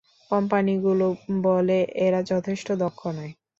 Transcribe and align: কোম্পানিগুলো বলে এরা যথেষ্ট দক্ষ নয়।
কোম্পানিগুলো 0.31 1.07
বলে 1.43 1.77
এরা 2.05 2.19
যথেষ্ট 2.31 2.67
দক্ষ 2.83 3.01
নয়। 3.17 3.33